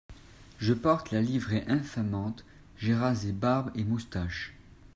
Je 0.57 0.73
porte 0.73 1.11
la 1.11 1.21
livrée 1.21 1.63
infamante, 1.67 2.43
j’ai 2.75 2.95
rasé 2.95 3.31
barbe 3.33 3.69
et 3.75 3.83
moustache… 3.83 4.55